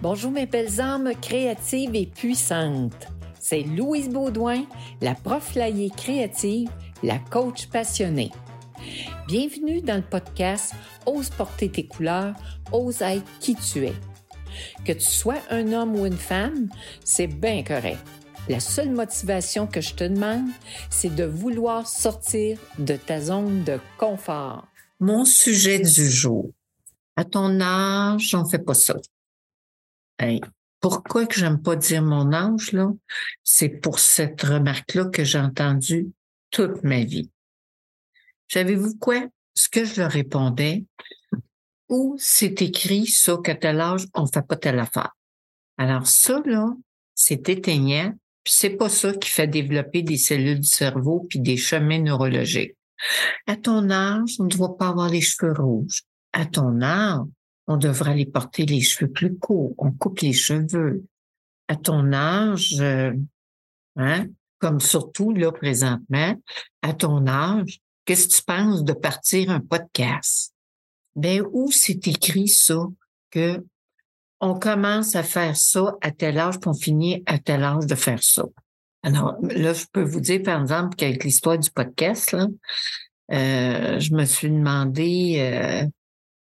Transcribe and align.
Bonjour 0.00 0.30
mes 0.30 0.46
belles 0.46 0.80
âmes 0.80 1.10
créatives 1.20 1.96
et 1.96 2.06
puissantes. 2.06 3.08
C'est 3.40 3.62
Louise 3.62 4.08
Baudouin, 4.08 4.64
la 5.00 5.16
prof 5.16 5.58
créative, 5.96 6.70
la 7.02 7.18
coach 7.18 7.66
passionnée. 7.66 8.30
Bienvenue 9.26 9.80
dans 9.80 9.96
le 9.96 10.08
podcast 10.08 10.72
Ose 11.04 11.30
porter 11.30 11.68
tes 11.68 11.88
couleurs, 11.88 12.36
ose 12.70 13.02
être 13.02 13.26
qui 13.40 13.56
tu 13.56 13.86
es. 13.86 13.94
Que 14.84 14.92
tu 14.92 15.00
sois 15.00 15.42
un 15.50 15.72
homme 15.72 15.96
ou 15.96 16.06
une 16.06 16.16
femme, 16.16 16.68
c'est 17.02 17.26
bien 17.26 17.64
correct. 17.64 17.98
La 18.48 18.60
seule 18.60 18.90
motivation 18.90 19.66
que 19.66 19.80
je 19.80 19.94
te 19.94 20.04
demande, 20.04 20.46
c'est 20.90 21.12
de 21.12 21.24
vouloir 21.24 21.88
sortir 21.88 22.56
de 22.78 22.94
ta 22.94 23.20
zone 23.20 23.64
de 23.64 23.80
confort. 23.98 24.68
Mon 25.00 25.24
sujet 25.24 25.80
du 25.80 26.08
jour. 26.08 26.52
À 27.16 27.24
ton 27.24 27.60
âge, 27.60 28.32
on 28.32 28.44
fait 28.44 28.60
pas 28.60 28.74
ça 28.74 28.94
pourquoi 30.80 31.26
que 31.26 31.38
j'aime 31.38 31.60
pas 31.60 31.76
dire 31.76 32.02
mon 32.02 32.32
âge, 32.32 32.72
là? 32.72 32.90
C'est 33.42 33.68
pour 33.68 33.98
cette 33.98 34.42
remarque-là 34.42 35.06
que 35.06 35.24
j'ai 35.24 35.38
entendue 35.38 36.10
toute 36.50 36.82
ma 36.84 37.04
vie. 37.04 37.30
Savez-vous 38.48 38.96
quoi? 38.96 39.26
Ce 39.54 39.68
que 39.68 39.84
je 39.84 40.00
leur 40.00 40.10
répondais, 40.10 40.84
où 41.88 42.16
c'est 42.18 42.62
écrit 42.62 43.06
ça 43.06 43.36
qu'à 43.42 43.54
tel 43.54 43.80
âge, 43.80 44.06
on 44.14 44.26
fait 44.26 44.46
pas 44.46 44.56
telle 44.56 44.78
affaire. 44.78 45.16
Alors 45.78 46.06
ça, 46.06 46.40
là, 46.44 46.74
c'est 47.14 47.48
éteignant, 47.48 48.12
puis 48.44 48.54
c'est 48.56 48.70
pas 48.70 48.88
ça 48.88 49.12
qui 49.12 49.30
fait 49.30 49.46
développer 49.46 50.02
des 50.02 50.16
cellules 50.16 50.60
du 50.60 50.68
cerveau 50.68 51.26
puis 51.28 51.40
des 51.40 51.56
chemins 51.56 52.00
neurologiques. 52.00 52.76
À 53.46 53.56
ton 53.56 53.90
âge, 53.90 54.36
on 54.38 54.44
ne 54.44 54.48
doit 54.48 54.76
pas 54.76 54.88
avoir 54.88 55.08
les 55.08 55.20
cheveux 55.20 55.52
rouges. 55.52 56.02
À 56.32 56.46
ton 56.46 56.82
âge, 56.82 57.26
on 57.68 57.76
devrait 57.76 58.12
aller 58.12 58.26
porter 58.26 58.66
les 58.66 58.80
cheveux 58.80 59.10
plus 59.10 59.36
courts, 59.36 59.74
on 59.78 59.92
coupe 59.92 60.20
les 60.20 60.32
cheveux. 60.32 61.04
À 61.68 61.76
ton 61.76 62.12
âge, 62.14 62.76
euh, 62.80 63.12
hein, 63.96 64.26
comme 64.58 64.80
surtout 64.80 65.32
là 65.32 65.52
présentement, 65.52 66.34
à 66.80 66.94
ton 66.94 67.26
âge, 67.26 67.80
qu'est-ce 68.06 68.26
que 68.28 68.34
tu 68.34 68.42
penses 68.42 68.84
de 68.84 68.94
partir 68.94 69.50
un 69.50 69.60
podcast? 69.60 70.54
Ben, 71.14 71.44
où 71.52 71.70
c'est 71.70 72.06
écrit 72.08 72.48
ça 72.48 72.86
que 73.30 73.62
on 74.40 74.58
commence 74.58 75.14
à 75.14 75.22
faire 75.22 75.56
ça 75.56 75.96
à 76.00 76.10
tel 76.10 76.38
âge 76.38 76.58
qu'on 76.58 76.74
finit 76.74 77.22
à 77.26 77.38
tel 77.38 77.64
âge 77.64 77.86
de 77.86 77.94
faire 77.94 78.22
ça? 78.22 78.44
Alors, 79.02 79.36
là, 79.42 79.74
je 79.74 79.84
peux 79.92 80.02
vous 80.02 80.20
dire, 80.20 80.42
par 80.42 80.60
exemple, 80.60 80.96
qu'avec 80.96 81.24
l'histoire 81.24 81.58
du 81.58 81.70
podcast, 81.70 82.32
là, 82.32 82.46
euh, 83.32 84.00
je 84.00 84.14
me 84.14 84.24
suis 84.24 84.48
demandé 84.48 85.36
euh, 85.38 85.86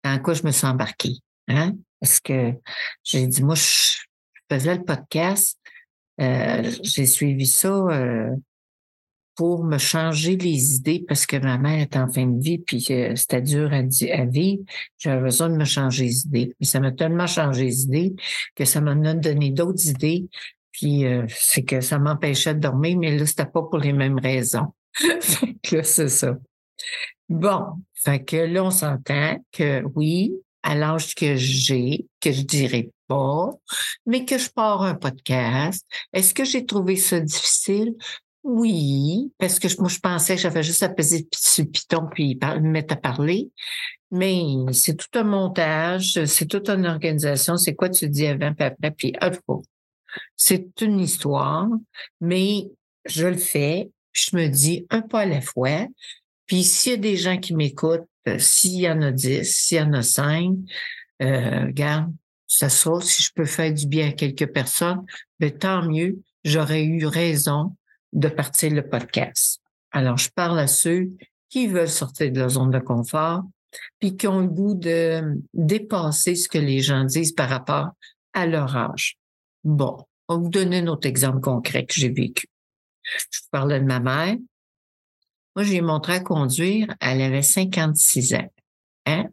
dans 0.04 0.20
quoi 0.22 0.34
je 0.34 0.44
me 0.44 0.52
suis 0.52 0.68
embarquée. 0.68 1.18
Hein? 1.48 1.74
Parce 2.00 2.20
que 2.20 2.54
j'ai 3.04 3.28
dit, 3.28 3.44
moi, 3.44 3.56
je 3.56 3.98
faisais 4.52 4.76
le 4.76 4.84
podcast, 4.84 5.60
euh, 6.20 6.72
j'ai 6.84 7.06
suivi 7.06 7.46
ça 7.46 7.70
euh, 7.70 8.36
pour 9.36 9.64
me 9.64 9.78
changer 9.78 10.36
les 10.36 10.76
idées 10.76 11.06
parce 11.08 11.26
que 11.26 11.38
ma 11.38 11.58
mère 11.58 11.80
est 11.80 11.96
en 11.96 12.12
fin 12.12 12.26
de 12.26 12.42
vie, 12.42 12.58
puis 12.58 12.82
c'était 12.82 13.42
dur 13.42 13.72
à, 13.72 13.78
à 13.78 14.26
vivre. 14.26 14.64
J'avais 14.98 15.22
besoin 15.22 15.50
de 15.50 15.56
me 15.56 15.66
changer 15.66 16.06
les 16.06 16.26
idées. 16.26 16.56
Puis 16.60 16.66
ça 16.68 16.80
m'a 16.80 16.92
tellement 16.92 17.28
changé 17.28 17.66
les 17.66 17.84
idées 17.84 18.16
que 18.56 18.66
ça 18.66 18.82
m'a 18.82 18.96
donné 18.96 19.52
d'autres 19.52 19.88
idées. 19.88 20.28
Puis 20.72 21.06
euh, 21.06 21.26
c'est 21.30 21.64
que 21.64 21.82
ça 21.82 21.98
m'empêchait 22.00 22.56
de 22.56 22.60
dormir, 22.60 22.98
mais 22.98 23.18
là, 23.18 23.26
c'était 23.26 23.46
pas 23.46 23.64
pour 23.64 23.78
les 23.78 23.94
mêmes 23.94 24.20
raisons. 24.20 24.74
là, 25.72 25.84
c'est 25.84 26.10
ça. 26.10 26.36
Bon, 27.30 27.64
fait 28.04 28.24
que 28.24 28.38
là, 28.38 28.64
on 28.64 28.72
s'entend 28.72 29.38
que 29.52 29.84
oui, 29.96 30.34
à 30.64 30.76
l'âge 30.76 31.16
que 31.16 31.36
j'ai, 31.36 32.06
que 32.20 32.32
je 32.32 32.42
dirais 32.42 32.90
pas, 33.08 33.52
mais 34.06 34.26
que 34.26 34.38
je 34.38 34.50
pars 34.50 34.84
un 34.84 34.96
podcast. 34.96 35.86
Est-ce 36.14 36.34
que 36.34 36.46
j'ai 36.46 36.66
trouvé 36.66 36.96
ça 36.96 37.20
difficile? 37.20 37.96
Oui, 38.44 39.32
parce 39.40 39.60
que 39.60 39.68
moi, 39.80 39.90
je 39.90 40.00
pensais 40.00 40.36
que 40.36 40.42
j'avais 40.42 40.64
juste 40.64 40.84
à 40.84 40.90
peser 40.90 41.28
sur 41.34 41.66
le 41.66 41.70
piton 41.70 42.08
puis 42.14 42.38
me 42.42 42.60
mettre 42.60 42.94
à 42.94 42.98
parler. 42.98 43.50
Mais 44.12 44.44
c'est 44.72 44.96
tout 44.96 45.20
un 45.20 45.24
montage, 45.24 46.24
c'est 46.26 46.46
toute 46.46 46.70
une 46.70 46.86
organisation. 46.86 47.58
C'est 47.58 47.76
quoi 47.76 47.90
tu 47.90 48.08
dis 48.08 48.26
avant 48.26 48.54
puis 48.54 48.66
après, 48.66 48.92
puis 48.92 49.14
C'est 50.38 50.82
une 50.82 51.00
histoire, 51.00 51.68
mais 52.22 52.70
je 53.06 53.28
le 53.28 53.38
fais. 53.38 53.92
Je 54.14 54.36
me 54.36 54.48
dis 54.48 54.86
un 54.90 55.02
pas 55.02 55.22
à 55.22 55.26
la 55.26 55.42
fois. 55.42 55.88
Puis 56.48 56.64
s'il 56.64 56.92
y 56.94 56.96
a 56.96 56.98
des 56.98 57.18
gens 57.18 57.38
qui 57.38 57.54
m'écoutent, 57.54 58.08
euh, 58.28 58.40
s'il 58.40 58.80
y 58.80 58.90
en 58.90 59.02
a 59.02 59.12
dix, 59.12 59.44
s'il 59.46 59.78
y 59.78 59.82
en 59.82 59.94
a 59.94 60.02
cinq, 60.02 60.56
euh, 61.22 61.66
regarde, 61.66 62.12
ça 62.48 62.70
sera, 62.70 63.02
si 63.02 63.22
je 63.22 63.32
peux 63.34 63.46
faire 63.46 63.74
du 63.74 63.88
bien 63.88 64.10
à 64.10 64.12
quelques 64.14 64.48
personnes, 64.48 65.06
ben, 65.40 65.52
tant 65.52 65.84
mieux, 65.84 66.18
j'aurais 66.44 66.84
eu 66.84 67.06
raison 67.06 67.76
de 68.14 68.30
partir 68.30 68.72
le 68.72 68.88
podcast. 68.88 69.62
Alors, 69.92 70.18
je 70.18 70.30
parle 70.30 70.60
à 70.60 70.68
ceux 70.68 71.10
qui 71.50 71.68
veulent 71.68 71.90
sortir 71.90 72.32
de 72.32 72.40
leur 72.40 72.50
zone 72.50 72.72
de 72.72 72.80
confort, 72.80 73.44
puis 74.00 74.16
qui 74.16 74.28
ont 74.28 74.40
le 74.40 74.48
goût 74.48 74.74
de 74.74 75.38
dépasser 75.54 76.36
ce 76.36 76.48
que 76.48 76.58
les 76.58 76.80
gens 76.80 77.04
disent 77.04 77.34
par 77.34 77.50
rapport 77.50 77.90
à 78.34 78.46
leur 78.46 78.76
âge. 78.76 79.18
Bon, 79.64 80.06
on 80.28 80.40
vous 80.40 80.50
donner 80.50 80.80
un 80.80 80.88
autre 80.88 81.08
exemple 81.08 81.42
concret 81.42 81.86
que 81.86 81.94
j'ai 81.94 82.10
vécu. 82.10 82.48
Je 83.04 83.40
vous 83.40 83.50
parlais 83.52 83.80
de 83.80 83.86
ma 83.86 84.00
mère. 84.00 84.36
Moi, 85.58 85.64
j'ai 85.64 85.82
montré 85.82 86.14
à 86.14 86.20
conduire, 86.20 86.96
elle 87.00 87.20
avait 87.20 87.42
56 87.42 88.36
ans. 88.36 88.54
Hein? 89.08 89.26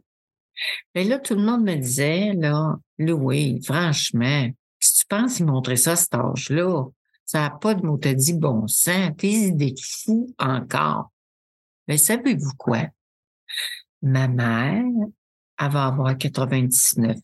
Mais 0.95 1.03
là, 1.03 1.19
tout 1.19 1.35
le 1.35 1.43
monde 1.43 1.61
me 1.61 1.75
disait, 1.75 2.33
là, 2.33 2.77
Louis, 2.97 3.61
franchement, 3.63 4.49
si 4.79 5.01
tu 5.01 5.05
penses 5.05 5.37
y 5.37 5.43
montrer 5.43 5.75
ça 5.75 5.91
à 5.91 5.95
cet 5.95 6.15
âge-là, 6.15 6.85
ça 7.25 7.41
n'a 7.41 7.51
pas 7.51 7.75
de 7.75 7.85
mot 7.85 7.99
à 8.03 8.15
dit 8.15 8.33
bon 8.33 8.67
sang, 8.67 9.13
tes 9.13 9.33
idées 9.33 9.73
de 9.73 9.79
fou 9.79 10.33
encore. 10.39 11.11
Mais 11.87 11.99
savez-vous 11.99 12.53
quoi? 12.57 12.87
Ma 14.01 14.27
mère, 14.27 14.83
elle 15.59 15.71
va 15.71 15.85
avoir 15.85 16.17
99 16.17 17.17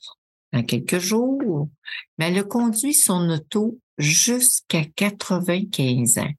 dans 0.54 0.64
quelques 0.64 1.00
jours, 1.00 1.70
mais 2.20 2.28
elle 2.28 2.38
a 2.38 2.44
conduit 2.44 2.94
son 2.94 3.32
auto 3.32 3.80
jusqu'à 3.98 4.86
95 4.86 6.20
ans. 6.20 6.34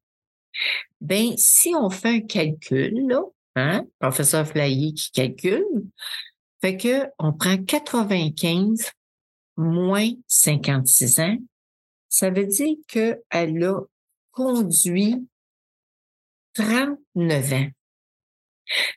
Ben, 1.01 1.35
si 1.37 1.75
on 1.75 1.91
fait 1.91 2.17
un 2.17 2.21
calcul, 2.21 3.07
là, 3.09 3.23
hein, 3.57 3.85
professeur 3.99 4.47
Flyer 4.47 4.93
qui 4.95 5.11
calcule, 5.13 5.65
fait 6.61 6.77
que 6.77 7.07
on 7.19 7.33
prend 7.33 7.57
95 7.57 8.93
moins 9.57 10.11
56 10.29 11.21
ans, 11.21 11.39
ça 12.09 12.31
veut 12.31 12.47
dire 12.47 12.77
qu'elle 12.89 13.65
a 13.65 13.81
conduit 14.31 15.27
39 16.55 17.53
ans. 17.53 17.69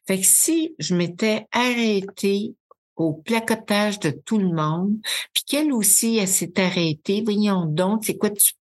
Fait 0.07 0.19
que 0.19 0.25
si 0.25 0.75
je 0.79 0.95
m'étais 0.95 1.47
arrêtée 1.51 2.55
au 2.95 3.13
placotage 3.13 3.99
de 3.99 4.09
tout 4.11 4.37
le 4.37 4.53
monde, 4.53 4.97
puis 5.33 5.43
qu'elle 5.43 5.73
aussi, 5.73 6.17
elle 6.17 6.27
s'est 6.27 6.59
arrêtée. 6.59 7.21
Voyons 7.21 7.65
donc, 7.65 8.05
c'est 8.05 8.17
quoi 8.17 8.29
tu 8.29 8.53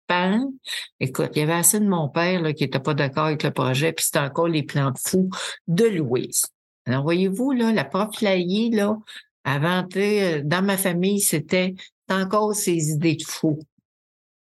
Écoute, 1.00 1.32
il 1.36 1.40
y 1.40 1.42
avait 1.42 1.54
assez 1.54 1.80
de 1.80 1.88
mon 1.88 2.10
père 2.10 2.42
qui 2.54 2.64
était 2.64 2.80
pas 2.80 2.94
d'accord 2.94 3.26
avec 3.26 3.44
le 3.44 3.52
projet, 3.52 3.94
puis 3.94 4.06
c'était 4.06 4.20
encore 4.20 4.48
les 4.48 4.64
plans 4.64 4.92
de 4.92 5.00
fou 5.00 5.30
de 5.68 5.86
Louise. 5.86 6.46
Alors, 6.86 7.04
voyez-vous, 7.04 7.52
là, 7.52 7.72
la 7.72 7.86
prof 7.86 8.22
Laillé, 8.22 8.70
là, 8.70 8.98
avant, 9.44 9.88
euh, 9.96 10.42
dans 10.44 10.64
ma 10.64 10.78
famille, 10.78 11.20
c'était 11.20 11.76
encore 12.10 12.56
ces 12.56 12.92
idées 12.92 13.16
de 13.16 13.24
fou. 13.24 13.60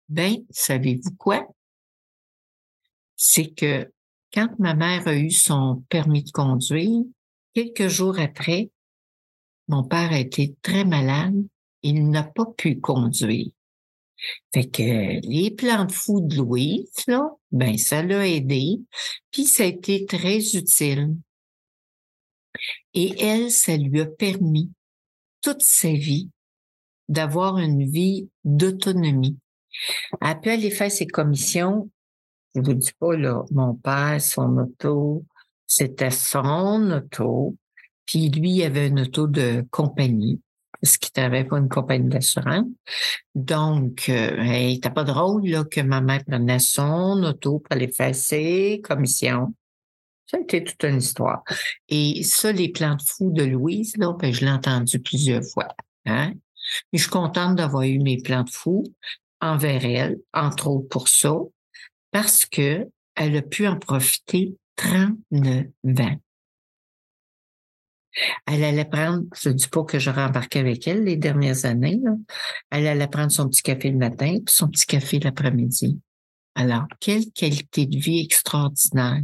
Ben, 0.10 0.38
savez-vous 0.50 1.16
quoi? 1.18 1.46
C'est 3.16 3.54
que 3.54 3.92
quand 4.34 4.50
ma 4.60 4.74
mère 4.74 5.08
a 5.08 5.16
eu 5.16 5.32
son 5.32 5.84
permis 5.90 6.24
de 6.24 6.32
conduire, 6.32 7.04
quelques 7.54 7.88
jours 7.88 8.20
après, 8.20 8.72
mon 9.68 9.84
père 9.84 10.12
a 10.12 10.20
été 10.20 10.56
très 10.62 10.84
malade, 10.84 11.36
il 11.84 12.10
n'a 12.10 12.24
pas 12.24 12.46
pu 12.58 12.80
conduire. 12.80 13.52
Fait 14.54 14.70
que 14.70 15.28
les 15.28 15.52
plans 15.52 15.86
de 15.86 15.92
fou 15.92 16.22
de 16.22 16.36
Louise, 16.38 16.92
là, 17.08 17.30
ben, 17.52 17.78
ça 17.78 18.04
l'a 18.04 18.28
aidé, 18.28 18.80
puis 19.32 19.46
ça 19.46 19.64
a 19.64 19.68
été 19.68 20.06
très 20.06 20.56
utile. 20.56 21.16
Et 22.94 23.14
elle, 23.20 23.52
ça 23.52 23.76
lui 23.78 24.02
a 24.02 24.06
permis 24.06 24.72
toute 25.42 25.62
sa 25.62 25.92
vie 25.92 26.30
d'avoir 27.10 27.58
une 27.58 27.90
vie 27.90 28.30
d'autonomie. 28.44 29.38
Elle 30.22 30.40
peut 30.40 30.52
aller 30.52 30.72
faire 30.72 30.92
ses 30.92 31.08
commissions. 31.08 31.90
Je 32.56 32.62
vous 32.62 32.74
dis 32.74 32.94
pas, 33.00 33.16
là, 33.16 33.44
mon 33.52 33.74
père, 33.74 34.22
son 34.22 34.58
auto, 34.58 35.26
c'était 35.66 36.12
son 36.12 36.92
auto. 36.92 37.56
Puis 38.06 38.30
lui, 38.30 38.52
il 38.52 38.64
avait 38.64 38.88
une 38.88 39.02
auto 39.02 39.28
de 39.28 39.66
compagnie, 39.72 40.42
parce 40.84 40.98
qu'il 40.98 41.14
travaillait 41.14 41.46
pour 41.46 41.58
une 41.58 41.70
compagnie 41.70 42.10
d'assurance. 42.10 42.68
Donc, 43.36 44.10
euh, 44.10 44.76
t'as 44.82 44.90
pas 44.90 45.06
drôle 45.06 45.48
là, 45.48 45.64
que 45.64 45.80
ma 45.80 46.02
mère 46.02 46.26
prenait 46.28 46.60
son 46.60 47.24
auto 47.24 47.60
pour 47.60 47.72
aller 47.72 48.82
commissions. 48.84 49.56
Ça 50.26 50.38
a 50.38 50.40
été 50.42 50.62
toute 50.62 50.84
une 50.84 50.98
histoire. 50.98 51.42
Et 51.88 52.22
ça, 52.24 52.52
les 52.52 52.68
plans 52.68 52.96
de 52.96 53.02
fou 53.02 53.32
de 53.32 53.44
Louise, 53.44 53.96
là, 53.96 54.12
ben, 54.20 54.34
je 54.34 54.44
l'ai 54.44 54.52
entendu 54.52 55.00
plusieurs 55.00 55.44
fois. 55.54 55.70
Hein? 56.06 56.34
Je 56.92 57.00
suis 57.00 57.10
contente 57.10 57.56
d'avoir 57.56 57.84
eu 57.84 58.00
mes 58.00 58.22
plans 58.22 58.44
de 58.44 58.50
fou 58.50 58.84
envers 59.40 59.86
elle, 59.86 60.18
entre 60.34 60.68
autres 60.68 60.90
pour 60.90 61.08
ça, 61.08 61.34
parce 62.12 62.46
que 62.46 62.90
elle 63.16 63.38
a 63.38 63.42
pu 63.42 63.68
en 63.68 63.78
profiter 63.78 64.58
39 64.76 65.66
ans. 66.00 66.18
Elle 68.46 68.64
allait 68.64 68.86
prendre, 68.86 69.24
je 69.36 69.50
ne 69.50 69.54
dis 69.54 69.68
pas 69.68 69.84
que 69.84 70.00
je 70.00 70.10
embarqué 70.10 70.60
avec 70.60 70.88
elle 70.88 71.04
les 71.04 71.18
dernières 71.18 71.66
années, 71.66 72.00
elle 72.70 72.88
allait 72.88 73.08
prendre 73.08 73.32
son 73.32 73.50
petit 73.50 73.64
café 73.64 73.90
le 73.90 73.98
matin 73.98 74.38
puis 74.46 74.54
son 74.54 74.68
petit 74.68 74.86
café 74.86 75.20
l'après-midi. 75.20 76.00
Alors, 76.56 76.86
quelle 77.00 77.32
qualité 77.32 77.86
de 77.86 77.98
vie 77.98 78.20
extraordinaire. 78.20 79.22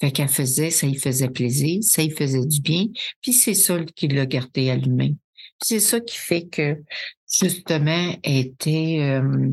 Fait 0.00 0.10
qu'elle 0.10 0.28
faisait, 0.28 0.70
ça 0.70 0.86
lui 0.86 0.98
faisait 0.98 1.28
plaisir, 1.28 1.82
ça 1.82 2.02
lui 2.02 2.10
faisait 2.10 2.46
du 2.46 2.62
bien, 2.62 2.86
puis 3.20 3.34
c'est 3.34 3.54
ça 3.54 3.78
qui 3.94 4.08
l'a 4.08 4.24
gardé 4.24 4.70
allumé. 4.70 5.16
C'est 5.62 5.80
ça 5.80 6.00
qui 6.00 6.16
fait 6.16 6.46
que, 6.46 6.82
justement, 7.30 8.16
elle 8.22 8.36
était, 8.36 8.98
euh, 9.00 9.50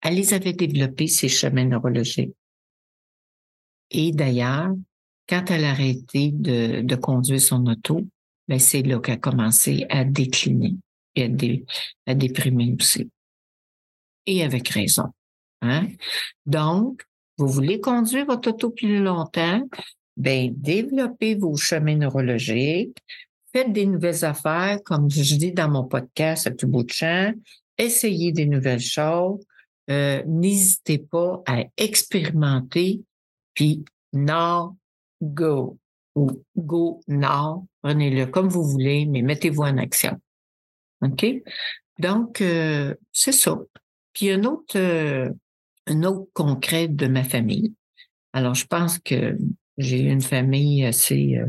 elle 0.00 0.14
les 0.14 0.32
avait 0.32 0.54
développés, 0.54 1.08
ces 1.08 1.28
chemins 1.28 1.66
neurologiques. 1.66 2.34
Et 3.90 4.12
d'ailleurs, 4.12 4.70
quand 5.30 5.48
elle 5.50 5.64
a 5.64 5.70
arrêté 5.70 6.32
de, 6.32 6.94
conduire 6.96 7.40
son 7.40 7.64
auto, 7.66 8.04
ben 8.48 8.58
c'est 8.58 8.82
là 8.82 8.98
qu'elle 8.98 9.14
a 9.14 9.18
commencé 9.18 9.86
à 9.88 10.04
décliner 10.04 10.74
et 11.14 11.24
à, 11.24 12.10
à 12.10 12.14
déprimer 12.14 12.74
aussi. 12.78 13.08
Et 14.26 14.42
avec 14.42 14.68
raison. 14.68 15.06
Hein? 15.62 15.86
Donc, 16.46 17.04
vous 17.38 17.46
voulez 17.46 17.80
conduire 17.80 18.26
votre 18.26 18.50
auto 18.50 18.70
plus 18.70 18.98
longtemps? 18.98 19.62
Ben, 20.16 20.52
développez 20.52 21.36
vos 21.36 21.56
chemins 21.56 21.96
neurologiques, 21.96 22.98
faites 23.54 23.72
des 23.72 23.86
nouvelles 23.86 24.24
affaires, 24.24 24.82
comme 24.84 25.08
je 25.10 25.36
dis 25.36 25.52
dans 25.52 25.70
mon 25.70 25.84
podcast 25.84 26.48
à 26.48 26.50
tout 26.50 26.66
bout 26.66 26.82
de 26.82 26.90
champ, 26.90 27.32
essayez 27.78 28.32
des 28.32 28.46
nouvelles 28.46 28.80
choses, 28.80 29.40
euh, 29.90 30.22
n'hésitez 30.26 30.98
pas 30.98 31.40
à 31.46 31.64
expérimenter, 31.76 33.00
puis 33.54 33.84
now, 34.12 34.76
go, 35.20 35.78
ou 36.14 36.44
go 36.56 37.00
now, 37.08 37.66
prenez-le 37.82 38.26
comme 38.26 38.48
vous 38.48 38.64
voulez, 38.64 39.06
mais 39.06 39.22
mettez-vous 39.22 39.62
en 39.62 39.78
action. 39.78 40.20
OK? 41.02 41.26
Donc, 41.98 42.40
euh, 42.40 42.94
c'est 43.12 43.32
ça. 43.32 43.58
Puis 44.12 44.30
un 44.30 44.44
autre, 44.44 44.76
euh, 44.76 45.30
un 45.86 46.02
autre 46.02 46.30
concret 46.32 46.88
de 46.88 47.06
ma 47.06 47.24
famille. 47.24 47.74
Alors, 48.32 48.54
je 48.54 48.66
pense 48.66 48.98
que 48.98 49.36
j'ai 49.78 50.00
une 50.00 50.20
famille 50.20 50.84
assez 50.84 51.36
euh, 51.36 51.46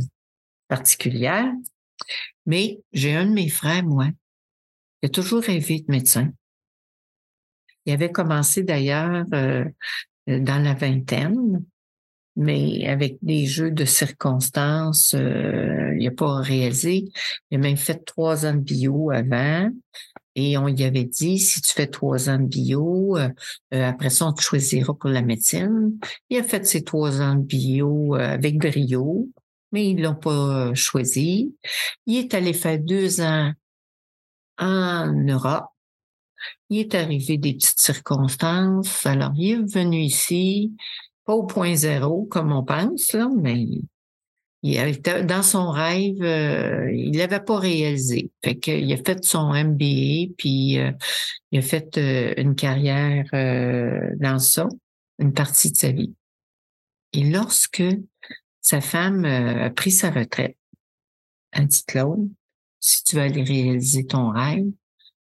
particulière, 0.68 1.52
mais 2.46 2.80
j'ai 2.92 3.16
un 3.16 3.26
de 3.26 3.34
mes 3.34 3.50
frères, 3.50 3.84
moi, 3.84 4.08
qui 5.02 5.08
a 5.08 5.10
toujours 5.10 5.42
rêvé 5.42 5.80
de 5.80 5.92
médecin. 5.92 6.32
Il 7.86 7.94
avait 7.94 8.12
commencé 8.12 8.62
d'ailleurs 8.62 9.26
dans 9.26 10.64
la 10.64 10.74
vingtaine, 10.76 11.66
mais 12.36 12.88
avec 12.88 13.18
des 13.22 13.46
jeux 13.46 13.72
de 13.72 13.86
circonstances, 13.86 15.14
euh, 15.14 15.96
il 15.98 16.06
n'a 16.06 16.12
pas 16.12 16.36
réalisé. 16.36 17.06
Il 17.50 17.58
a 17.58 17.58
même 17.58 17.78
fait 17.78 18.04
trois 18.06 18.46
ans 18.46 18.54
de 18.54 18.60
bio 18.60 19.12
avant. 19.12 19.70
Et 20.36 20.58
on 20.58 20.68
y 20.68 20.84
avait 20.84 21.04
dit, 21.04 21.40
si 21.40 21.62
tu 21.62 21.74
fais 21.74 21.88
trois 21.88 22.30
ans 22.30 22.40
de 22.40 22.46
bio, 22.46 23.18
euh, 23.18 23.30
euh, 23.74 23.90
après 23.90 24.10
ça, 24.10 24.28
on 24.28 24.34
te 24.34 24.42
choisira 24.42 24.94
pour 24.94 25.10
la 25.10 25.22
médecine. 25.22 26.00
Il 26.30 26.40
a 26.40 26.44
fait 26.44 26.66
ses 26.66 26.84
trois 26.84 27.22
ans 27.22 27.36
de 27.36 27.44
bio 27.44 28.16
euh, 28.16 28.20
avec 28.20 28.58
brio, 28.58 29.28
mais 29.74 29.90
ils 29.90 30.02
l'ont 30.02 30.16
pas 30.16 30.74
choisi. 30.74 31.54
Il 32.06 32.18
est 32.18 32.34
allé 32.34 32.54
faire 32.54 32.80
deux 32.80 33.20
ans 33.20 33.52
en 34.58 35.12
Europe. 35.12 35.66
Il 36.70 36.80
est 36.80 36.96
arrivé 36.96 37.38
des 37.38 37.54
petites 37.54 37.80
circonstances. 37.80 39.06
Alors, 39.06 39.34
il 39.36 39.52
est 39.52 39.74
venu 39.74 40.00
ici, 40.00 40.72
au 41.34 41.44
point 41.44 41.76
zéro, 41.76 42.26
comme 42.26 42.52
on 42.52 42.64
pense, 42.64 43.14
là, 43.14 43.30
mais 43.36 43.66
il 44.64 45.02
dans 45.26 45.42
son 45.42 45.72
rêve, 45.72 46.22
euh, 46.22 46.92
il 46.94 47.18
l'avait 47.18 47.40
pas 47.40 47.58
réalisé. 47.58 48.32
Fait 48.44 48.58
qu'il 48.58 48.92
a 48.94 48.98
fait 48.98 49.24
son 49.24 49.54
MBA, 49.54 50.34
puis 50.38 50.78
euh, 50.78 50.92
il 51.52 51.60
a 51.60 51.62
fait 51.62 51.98
euh, 51.98 52.34
une 52.38 52.56
carrière 52.56 53.26
dans 54.20 54.40
ça, 54.40 54.68
une 55.20 55.34
partie 55.34 55.72
de 55.72 55.78
sa 55.78 55.92
vie. 55.92 56.14
Et 57.14 57.24
lorsque 57.24 57.84
sa 58.62 58.82
femme 58.82 59.26
a 59.26 59.70
pris 59.72 59.92
sa 59.92 60.12
retraite, 60.12 60.58
elle 61.52 61.68
dit 61.68 61.84
Claude, 61.86 62.30
si 62.80 63.04
tu 63.04 63.16
veux 63.16 63.24
aller 63.24 63.44
réaliser 63.44 64.06
ton 64.06 64.30
rêve, 64.30 64.66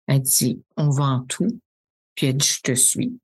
elle 0.07 0.21
dit 0.21 0.61
on 0.75 0.89
vend 0.89 1.21
tout, 1.27 1.59
puis 2.13 2.27
elle 2.27 2.37
dit 2.37 2.47
je 2.47 2.61
te 2.61 2.75
suis. 2.75 3.19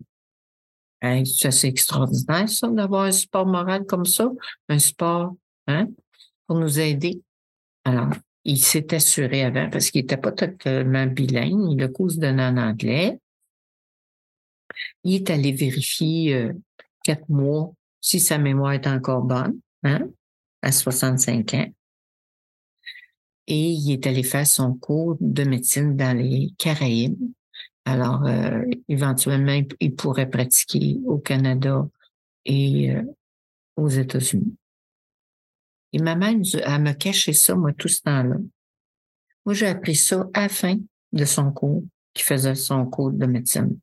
C'est 1.25 1.48
assez 1.48 1.68
extraordinaire 1.68 2.50
ça 2.50 2.68
d'avoir 2.68 3.04
un 3.04 3.12
support 3.12 3.46
moral 3.46 3.86
comme 3.86 4.06
ça, 4.06 4.31
un 4.69 4.80
support 4.80 5.36
hein, 5.68 5.88
pour 6.48 6.57
nous 6.57 6.80
aider. 6.80 7.22
Alors, 7.84 8.10
il 8.44 8.60
s'est 8.60 8.94
assuré 8.94 9.44
avant 9.44 9.69
parce 9.69 9.90
qu'il 9.90 10.02
n'était 10.02 10.18
pas 10.18 10.31
totalement 10.31 11.07
bilingue. 11.07 11.72
Il 11.72 11.84
a 11.84 11.88
cause 11.88 12.18
donné 12.18 12.44
en 12.44 12.57
anglais. 12.57 13.19
Il 15.04 15.16
est 15.16 15.30
allé 15.30 15.52
vérifier 15.52 16.36
euh, 16.36 16.54
quatre 17.04 17.28
mois 17.30 17.74
si 18.01 18.19
sa 18.19 18.38
mémoire 18.38 18.74
est 18.74 18.88
encore 18.88 19.24
bonne, 19.24 19.60
hein, 19.84 20.08
à 20.62 20.72
65 20.72 21.54
ans. 21.56 21.74
Et 23.48 23.72
il 23.72 23.92
est 23.92 24.08
allé 24.08 24.24
faire 24.24 24.46
son 24.46 24.75
cours 24.75 25.18
de 25.19 25.44
médecine 25.44 25.96
dans 25.96 26.16
les 26.16 26.54
Caraïbes. 26.58 27.18
Alors, 27.86 28.26
euh, 28.26 28.64
éventuellement, 28.90 29.62
il 29.80 29.96
pourrait 29.96 30.30
pratiquer 30.30 30.98
au 31.06 31.20
Canada 31.20 31.88
et 32.44 32.92
euh, 32.92 33.04
aux 33.76 33.90
États-Unis. 33.90 34.56
Et 35.94 36.00
ma 36.00 36.16
mère, 36.16 36.36
elle 36.54 36.82
m'a 36.82 36.94
caché 36.96 37.32
ça, 37.32 37.56
moi, 37.56 37.72
tout 37.74 37.88
ce 37.88 38.02
temps-là. 38.02 38.36
Moi, 39.46 39.54
j'ai 39.54 39.68
appris 39.68 39.96
ça 39.96 40.28
à 40.34 40.42
la 40.42 40.50
fin 40.50 40.78
de 41.14 41.26
son 41.26 41.52
cours, 41.52 41.84
qui 42.14 42.24
faisait 42.24 42.56
son 42.56 42.86
cours 42.86 43.12
de 43.12 43.26
médecine. 43.28 43.80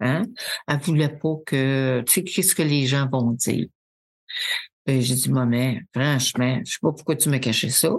Hein? 0.00 0.22
Elle 0.68 0.78
voulait 0.78 1.08
pas 1.08 1.34
que, 1.44 2.02
tu 2.06 2.12
sais, 2.12 2.24
qu'est-ce 2.24 2.54
que 2.54 2.62
les 2.62 2.86
gens 2.86 3.08
vont 3.08 3.32
dire? 3.32 3.66
Ben, 4.86 5.00
j'ai 5.00 5.14
dit, 5.14 5.30
mais 5.30 5.82
franchement, 5.94 6.60
je 6.64 6.72
sais 6.72 6.78
pas 6.80 6.92
pourquoi 6.92 7.16
tu 7.16 7.28
m'as 7.28 7.38
caché 7.38 7.70
ça. 7.70 7.90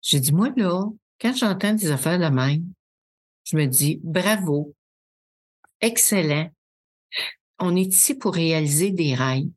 J'ai 0.00 0.20
dit, 0.20 0.32
moi, 0.32 0.50
là, 0.56 0.84
quand 1.20 1.36
j'entends 1.36 1.74
des 1.74 1.90
affaires 1.90 2.18
de 2.18 2.34
même, 2.34 2.64
je 3.44 3.56
me 3.56 3.66
dis, 3.66 4.00
bravo, 4.02 4.74
excellent. 5.80 6.50
On 7.58 7.76
est 7.76 7.92
ici 7.92 8.14
pour 8.14 8.34
réaliser 8.34 8.90
des 8.90 9.14
rêves. 9.14 9.48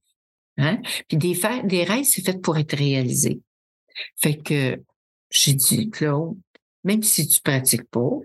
Hein? 0.58 0.82
Puis 1.08 1.18
des, 1.18 1.40
des 1.64 1.84
rêves, 1.84 2.06
c'est 2.06 2.22
fait 2.22 2.42
pour 2.42 2.58
être 2.58 2.76
réalisé. 2.76 3.42
Fait 4.16 4.38
que 4.38 4.82
j'ai 5.30 5.54
dit, 5.54 5.90
Claude, 5.90 6.38
même 6.84 7.04
si 7.04 7.28
tu 7.28 7.42
pratiques 7.42 7.90
pas, 7.90 8.20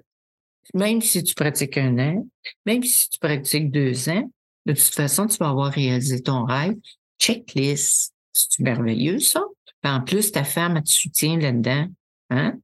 même 0.75 1.01
si 1.01 1.23
tu 1.25 1.35
pratiques 1.35 1.79
un 1.79 1.99
an, 1.99 2.29
même 2.67 2.83
si 2.83 3.09
tu 3.09 3.19
pratiques 3.19 3.71
deux 3.71 4.09
ans, 4.09 4.31
de 4.67 4.73
toute 4.75 4.95
façon, 4.95 5.27
tu 5.27 5.37
vas 5.39 5.49
avoir 5.49 5.73
réalisé 5.73 6.23
ton 6.23 6.45
rêve. 6.45 6.75
Checklist. 7.19 8.15
C'est 8.33 8.61
merveilleux, 8.61 9.19
ça? 9.19 9.43
en 9.83 10.01
plus, 10.03 10.31
ta 10.31 10.45
femme, 10.45 10.77
elle 10.77 10.85
te 10.85 10.91
soutient 10.91 11.39
là-dedans. 11.39 11.89
Hein? 12.31 12.59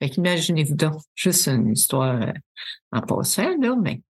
Fait 0.00 0.10
qu'imaginez-vous 0.10 0.74
donc, 0.74 1.00
juste 1.14 1.48
une 1.48 1.72
histoire 1.72 2.22
euh, 2.22 2.32
en 2.92 3.00
passant, 3.02 3.56
là, 3.58 3.76
mais 3.80 4.02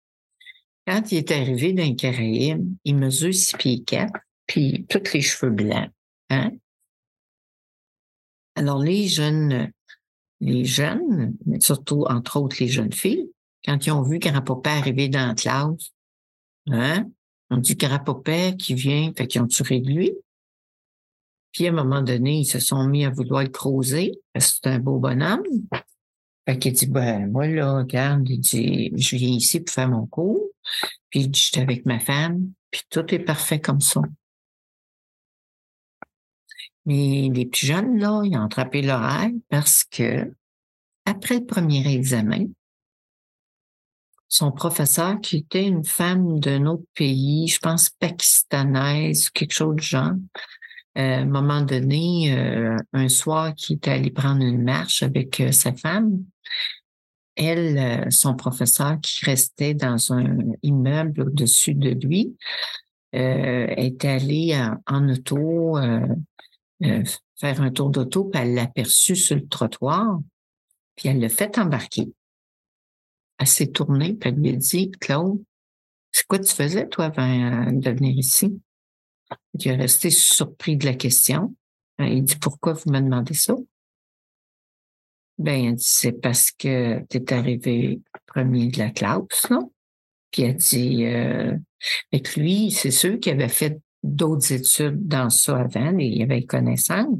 quand 0.87 1.11
il 1.11 1.19
est 1.19 1.31
arrivé 1.31 1.73
dans 1.73 1.83
les 1.83 1.95
Caraïbes, 1.95 2.75
il 2.83 2.95
mesure 2.95 3.33
six 3.33 3.55
pieds 3.55 3.83
quatre 3.83 4.19
puis 4.47 4.85
tous 4.89 5.13
les 5.13 5.21
cheveux 5.21 5.51
blancs. 5.51 5.89
Hein? 6.29 6.51
Alors, 8.55 8.79
les 8.79 9.07
jeunes, 9.07 9.71
les 10.41 10.65
jeunes, 10.65 11.35
mais 11.45 11.61
surtout, 11.61 12.03
entre 12.09 12.37
autres, 12.37 12.57
les 12.59 12.67
jeunes 12.67 12.91
filles, 12.91 13.29
quand 13.63 13.85
ils 13.85 13.91
ont 13.91 14.01
vu 14.01 14.19
grand-papa 14.19 14.71
arriver 14.71 15.07
dans 15.07 15.27
la 15.27 15.35
classe, 15.35 15.91
hein, 16.67 17.05
on 17.49 17.57
dit 17.57 17.75
grand-papa 17.75 18.53
qui 18.53 18.73
vient, 18.73 19.13
fait 19.15 19.27
qu'ils 19.27 19.41
ont 19.41 19.47
tué 19.47 19.79
de 19.79 19.89
lui. 19.89 20.11
Puis, 21.51 21.67
à 21.67 21.69
un 21.69 21.73
moment 21.73 22.01
donné, 22.01 22.39
ils 22.39 22.45
se 22.45 22.59
sont 22.59 22.87
mis 22.87 23.05
à 23.05 23.09
vouloir 23.09 23.43
le 23.43 23.49
creuser, 23.49 24.13
c'est 24.37 24.67
un 24.67 24.79
beau 24.79 24.99
bonhomme. 24.99 25.43
Fait 26.47 26.57
qu'il 26.57 26.73
dit, 26.73 26.87
ben, 26.87 27.29
moi, 27.29 27.47
là, 27.47 27.77
regarde, 27.79 28.27
il 28.29 28.39
dit, 28.39 28.91
je 28.95 29.15
viens 29.15 29.35
ici 29.35 29.59
pour 29.59 29.73
faire 29.73 29.89
mon 29.89 30.05
cours. 30.07 30.41
Puis, 31.09 31.21
il 31.21 31.31
dit, 31.31 31.39
j'étais 31.39 31.61
avec 31.61 31.85
ma 31.85 31.99
femme, 31.99 32.51
puis 32.71 32.81
tout 32.89 33.13
est 33.13 33.19
parfait 33.19 33.59
comme 33.59 33.81
ça. 33.81 34.01
Mais 36.85 37.29
les 37.33 37.45
plus 37.45 37.67
jeunes, 37.67 37.99
là, 37.99 38.23
ils 38.23 38.35
ont 38.35 38.45
attrapé 38.45 38.81
l'oreille 38.81 39.41
parce 39.49 39.83
que, 39.83 40.33
après 41.05 41.39
le 41.39 41.45
premier 41.45 41.93
examen, 41.93 42.45
son 44.27 44.51
professeur, 44.51 45.19
qui 45.21 45.37
était 45.37 45.65
une 45.65 45.83
femme 45.83 46.39
d'un 46.39 46.65
autre 46.65 46.85
pays, 46.95 47.49
je 47.49 47.59
pense 47.59 47.89
pakistanaise, 47.89 49.29
quelque 49.29 49.53
chose 49.53 49.75
de 49.75 49.81
genre, 49.81 50.13
à 50.95 51.01
un 51.19 51.25
moment 51.25 51.61
donné, 51.61 52.37
euh, 52.37 52.77
un 52.93 53.09
soir, 53.09 53.55
qui 53.55 53.73
était 53.73 53.91
allé 53.91 54.11
prendre 54.11 54.43
une 54.43 54.63
marche 54.63 55.03
avec 55.03 55.39
euh, 55.39 55.51
sa 55.51 55.73
femme, 55.73 56.23
elle, 57.35 57.77
euh, 57.77 58.09
son 58.09 58.35
professeur 58.35 58.99
qui 59.01 59.25
restait 59.25 59.73
dans 59.73 60.13
un 60.13 60.37
immeuble 60.63 61.21
au-dessus 61.21 61.73
de 61.73 61.91
lui, 61.91 62.35
euh, 63.15 63.67
est 63.67 64.05
allé 64.05 64.57
en, 64.87 65.09
auto 65.09 65.77
euh, 65.77 66.07
faire 67.39 67.61
un 67.61 67.71
tour 67.71 67.89
d'auto, 67.89 68.25
puis 68.25 68.41
elle 68.41 68.53
l'a 68.53 68.63
aperçu 68.63 69.15
sur 69.15 69.35
le 69.35 69.47
trottoir, 69.47 70.19
puis 70.95 71.09
elle 71.09 71.19
l'a 71.19 71.29
fait 71.29 71.57
embarquer. 71.57 72.11
Elle 73.37 73.47
s'est 73.47 73.71
tournée, 73.71 74.13
puis 74.13 74.29
elle 74.29 74.35
lui 74.35 74.49
a 74.51 74.55
dit, 74.55 74.91
Claude, 74.91 75.41
c'est 76.11 76.27
quoi 76.27 76.39
tu 76.39 76.53
faisais, 76.53 76.87
toi, 76.87 77.05
avant 77.05 77.71
de 77.71 77.89
venir 77.89 78.15
ici? 78.17 78.61
Il 79.53 79.67
est 79.67 79.75
resté 79.75 80.09
surpris 80.09 80.77
de 80.77 80.85
la 80.85 80.93
question. 80.93 81.55
Il 81.99 82.23
dit, 82.23 82.37
pourquoi 82.37 82.73
vous 82.73 82.91
me 82.91 82.99
demandez 82.99 83.33
ça? 83.33 83.55
Ben, 85.37 85.75
c'est 85.77 86.11
parce 86.11 86.51
que 86.51 86.99
tu 87.09 87.17
es 87.17 87.33
arrivé 87.33 88.01
premier 88.27 88.67
de 88.67 88.79
la 88.79 88.89
classe, 88.91 89.49
non? 89.49 89.71
Puis 90.31 90.43
elle 90.43 90.55
dit, 90.55 91.05
euh, 91.05 91.55
lui, 92.37 92.71
c'est 92.71 92.91
sûr 92.91 93.19
qu'il 93.19 93.33
avait 93.33 93.49
fait 93.49 93.79
d'autres 94.03 94.51
études 94.53 95.07
dans 95.07 95.29
ça 95.29 95.57
avant, 95.57 95.97
et 95.99 96.05
il 96.05 96.23
avait 96.23 96.43
connaissance. 96.43 97.17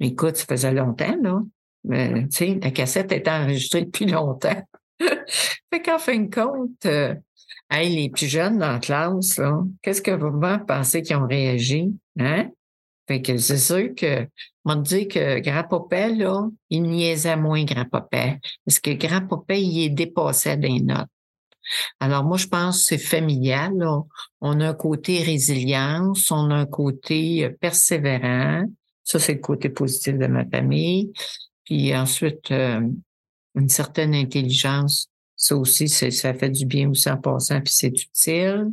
Mais 0.00 0.08
écoute, 0.08 0.36
ça 0.36 0.46
faisait 0.46 0.72
longtemps, 0.72 1.16
là. 1.22 1.40
Mais, 1.84 2.26
sais, 2.30 2.58
la 2.62 2.70
cassette 2.70 3.10
était 3.10 3.30
enregistrée 3.30 3.84
depuis 3.84 4.06
longtemps. 4.06 4.62
fait 5.00 5.82
qu'en 5.84 5.98
fin 5.98 6.18
de 6.18 6.32
compte, 6.32 6.86
euh, 6.86 7.14
les 7.70 8.10
plus 8.10 8.26
jeunes 8.26 8.58
dans 8.58 8.72
la 8.72 8.78
classe, 8.78 9.40
qu'est-ce 9.82 10.02
que 10.02 10.10
vous 10.10 10.32
pensez 10.66 11.02
qu'ils 11.02 11.16
ont 11.16 11.26
réagi? 11.26 11.94
Hein? 12.18 12.50
Fait 13.08 13.22
que 13.22 13.36
c'est 13.38 13.58
sûr 13.58 13.94
que, 13.96 14.28
on 14.64 14.76
dit 14.76 15.08
que 15.08 15.40
grand-papa, 15.40 16.08
là, 16.08 16.48
il 16.70 16.82
niaisait 16.82 17.36
moins 17.36 17.64
grand-papa. 17.64 18.36
Parce 18.64 18.78
que 18.78 18.90
grand-papa, 18.92 19.54
il 19.54 19.84
est 19.84 19.90
dépassé 19.90 20.56
des 20.56 20.80
notes. 20.80 21.08
Alors, 22.00 22.24
moi, 22.24 22.36
je 22.36 22.46
pense 22.46 22.78
que 22.78 22.84
c'est 22.84 22.98
familial. 22.98 23.72
On 24.40 24.60
a 24.60 24.68
un 24.68 24.74
côté 24.74 25.22
résilience, 25.22 26.30
on 26.30 26.50
a 26.50 26.56
un 26.56 26.66
côté 26.66 27.44
euh, 27.44 27.50
persévérant. 27.60 28.64
Ça, 29.04 29.18
c'est 29.18 29.34
le 29.34 29.40
côté 29.40 29.68
positif 29.68 30.16
de 30.18 30.26
ma 30.26 30.44
famille. 30.44 31.12
Puis 31.64 31.94
ensuite, 31.96 32.50
euh, 32.50 32.80
une 33.54 33.68
certaine 33.68 34.14
intelligence. 34.14 35.08
Ça 35.42 35.56
aussi, 35.56 35.88
ça 35.88 36.34
fait 36.34 36.50
du 36.50 36.64
bien 36.66 36.88
aussi 36.88 37.10
en 37.10 37.16
passant, 37.16 37.60
puis 37.60 37.72
c'est 37.74 37.88
utile. 37.88 38.70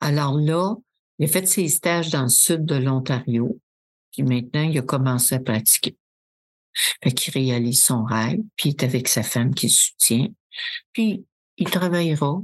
Alors 0.00 0.38
là, 0.38 0.76
il 1.18 1.26
a 1.26 1.28
fait 1.28 1.46
ses 1.46 1.68
stages 1.68 2.08
dans 2.08 2.22
le 2.22 2.30
sud 2.30 2.64
de 2.64 2.76
l'Ontario, 2.76 3.60
puis 4.12 4.22
maintenant, 4.22 4.62
il 4.62 4.78
a 4.78 4.82
commencé 4.82 5.34
à 5.34 5.40
pratiquer. 5.40 5.94
Fait 7.02 7.12
qu'il 7.12 7.34
réalise 7.34 7.82
son 7.82 8.02
rêve, 8.02 8.40
puis 8.56 8.70
il 8.70 8.72
est 8.72 8.82
avec 8.82 9.08
sa 9.08 9.22
femme 9.22 9.54
qui 9.54 9.66
le 9.66 9.72
soutient. 9.72 10.28
Puis, 10.94 11.26
il 11.58 11.68
travaillera 11.68 12.42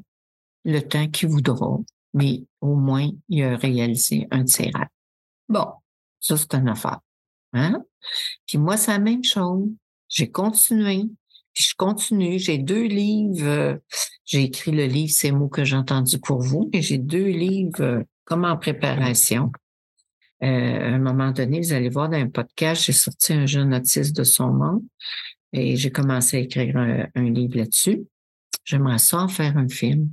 le 0.66 0.80
temps 0.80 1.08
qu'il 1.08 1.30
voudra, 1.30 1.78
mais 2.12 2.44
au 2.60 2.74
moins, 2.76 3.08
il 3.30 3.42
a 3.42 3.56
réalisé 3.56 4.28
un 4.30 4.44
de 4.44 4.50
ses 4.50 4.64
rêves. 4.64 4.86
Bon, 5.48 5.66
ça, 6.20 6.36
c'est 6.36 6.54
une 6.54 6.68
affaire. 6.68 7.00
Hein? 7.54 7.82
Puis 8.46 8.58
moi, 8.58 8.76
c'est 8.76 8.92
la 8.92 8.98
même 8.98 9.24
chose. 9.24 9.66
J'ai 10.08 10.30
continué, 10.30 11.04
je 11.60 11.74
continue. 11.76 12.38
J'ai 12.38 12.58
deux 12.58 12.84
livres. 12.84 13.46
Euh, 13.46 13.76
j'ai 14.24 14.44
écrit 14.44 14.72
le 14.72 14.86
livre 14.86 15.12
Ces 15.12 15.32
mots 15.32 15.48
que 15.48 15.64
j'ai 15.64 15.76
entendus 15.76 16.18
pour 16.20 16.40
vous, 16.40 16.70
et 16.72 16.82
j'ai 16.82 16.98
deux 16.98 17.26
livres 17.26 17.80
euh, 17.80 18.02
comme 18.24 18.44
en 18.44 18.56
préparation. 18.56 19.50
Euh, 20.42 20.46
à 20.46 20.94
un 20.94 20.98
moment 20.98 21.32
donné, 21.32 21.60
vous 21.60 21.72
allez 21.72 21.90
voir 21.90 22.08
dans 22.08 22.16
un 22.16 22.28
podcast, 22.28 22.84
j'ai 22.84 22.92
sorti 22.92 23.34
un 23.34 23.46
jeune 23.46 23.74
autiste 23.74 24.16
de 24.16 24.24
son 24.24 24.52
monde 24.52 24.82
et 25.52 25.76
j'ai 25.76 25.90
commencé 25.90 26.38
à 26.38 26.40
écrire 26.40 26.76
un, 26.76 27.22
livre 27.22 27.58
là-dessus. 27.58 28.06
J'aimerais 28.64 28.98
ça 28.98 29.18
en 29.18 29.28
faire 29.28 29.58
un 29.58 29.68
film. 29.68 30.10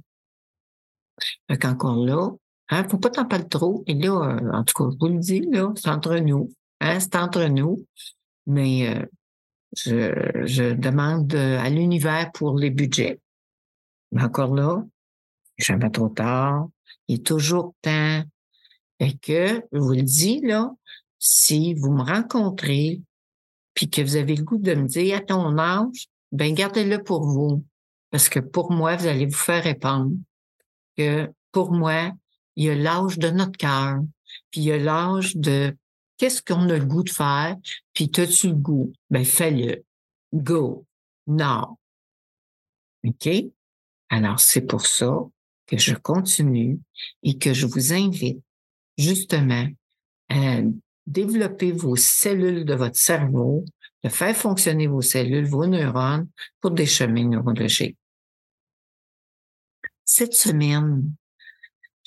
Donc 1.47 1.63
encore 1.63 1.95
là, 2.05 2.29
hein, 2.69 2.85
faut 2.89 2.97
pas 2.97 3.09
t'en 3.09 3.25
parler 3.25 3.47
trop. 3.47 3.83
Et 3.87 3.93
là, 3.93 4.37
en 4.51 4.63
tout 4.65 4.73
cas, 4.73 4.89
je 4.91 4.97
vous 4.99 5.13
le 5.13 5.19
dis, 5.19 5.41
là, 5.49 5.71
c'est 5.75 5.89
entre 5.89 6.17
nous. 6.17 6.51
Hein, 6.81 6.99
c'est 6.99 7.15
entre 7.15 7.45
nous. 7.45 7.85
Mais 8.47 9.07
je, 9.75 10.73
demande 10.73 11.33
à 11.35 11.69
l'univers 11.69 12.31
pour 12.33 12.57
les 12.57 12.69
budgets. 12.69 13.19
Mais 14.11 14.23
encore 14.23 14.55
là, 14.55 14.83
jamais 15.57 15.89
trop 15.89 16.09
tard. 16.09 16.67
Il 17.07 17.15
est 17.15 17.25
toujours 17.25 17.73
temps. 17.81 18.23
Et 18.99 19.17
que, 19.17 19.61
je 19.71 19.77
vous 19.77 19.93
le 19.93 20.01
dis, 20.01 20.41
là, 20.41 20.71
si 21.19 21.73
vous 21.73 21.91
me 21.91 22.03
rencontrez, 22.03 23.01
puis 23.73 23.89
que 23.89 24.01
vous 24.01 24.15
avez 24.15 24.35
le 24.35 24.43
goût 24.43 24.57
de 24.57 24.73
me 24.73 24.87
dire 24.87 25.17
à 25.17 25.21
ton 25.21 25.57
âge, 25.57 26.07
ben 26.31 26.53
gardez-le 26.53 27.03
pour 27.03 27.25
vous. 27.25 27.63
Parce 28.09 28.29
que 28.29 28.39
pour 28.39 28.71
moi, 28.71 28.95
vous 28.95 29.07
allez 29.07 29.25
vous 29.25 29.35
faire 29.35 29.63
répondre 29.63 30.15
que 30.97 31.31
pour 31.51 31.71
moi, 31.71 32.11
il 32.55 32.65
y 32.65 32.69
a 32.69 32.75
l'âge 32.75 33.19
de 33.19 33.29
notre 33.29 33.57
cœur, 33.57 33.99
puis 34.49 34.61
il 34.61 34.63
y 34.63 34.71
a 34.71 34.77
l'âge 34.77 35.35
de 35.35 35.75
qu'est-ce 36.17 36.41
qu'on 36.41 36.69
a 36.69 36.77
le 36.77 36.85
goût 36.85 37.03
de 37.03 37.09
faire, 37.09 37.55
puis 37.93 38.11
as-tu 38.17 38.49
le 38.49 38.55
goût? 38.55 38.93
Ben 39.09 39.23
fais-le. 39.23 39.83
Go. 40.33 40.85
Non. 41.27 41.77
OK? 43.05 43.29
Alors, 44.09 44.39
c'est 44.39 44.61
pour 44.61 44.85
ça 44.85 45.17
que 45.65 45.77
je 45.77 45.93
continue 45.95 46.79
et 47.23 47.37
que 47.37 47.53
je 47.53 47.65
vous 47.65 47.93
invite 47.93 48.41
justement 48.97 49.67
à 50.29 50.59
développer 51.05 51.71
vos 51.71 51.95
cellules 51.95 52.65
de 52.65 52.73
votre 52.73 52.97
cerveau, 52.97 53.63
de 54.03 54.09
faire 54.09 54.35
fonctionner 54.35 54.87
vos 54.87 55.01
cellules, 55.01 55.45
vos 55.45 55.65
neurones 55.65 56.27
pour 56.61 56.71
des 56.71 56.85
chemins 56.85 57.27
neurologiques. 57.27 57.97
Cette 60.03 60.33
semaine, 60.33 61.13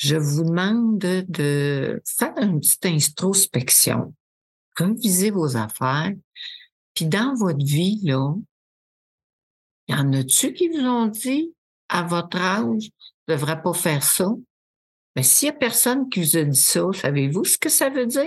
je 0.00 0.16
vous 0.16 0.44
demande 0.44 0.98
de, 0.98 2.02
faire 2.06 2.32
une 2.38 2.58
petite 2.58 2.86
introspection, 2.86 4.14
reviser 4.78 5.30
vos 5.30 5.58
affaires, 5.58 6.14
puis 6.94 7.04
dans 7.04 7.34
votre 7.34 7.62
vie, 7.62 8.00
là, 8.02 8.34
y 9.88 9.94
en 9.94 10.10
a-tu 10.14 10.54
qui 10.54 10.68
vous 10.70 10.86
ont 10.86 11.06
dit 11.06 11.54
à 11.90 12.02
votre 12.02 12.38
âge, 12.38 12.90
ne 13.28 13.34
devrait 13.34 13.60
pas 13.60 13.74
faire 13.74 14.02
ça. 14.02 14.32
Mais 15.16 15.22
s'il 15.22 15.50
n'y 15.50 15.56
a 15.56 15.58
personne 15.58 16.08
qui 16.08 16.22
vous 16.22 16.36
a 16.38 16.44
dit 16.44 16.58
ça, 16.58 16.86
savez-vous 16.94 17.44
ce 17.44 17.58
que 17.58 17.68
ça 17.68 17.90
veut 17.90 18.06
dire? 18.06 18.24